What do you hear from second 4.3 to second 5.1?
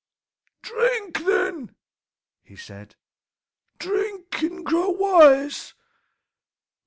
and grow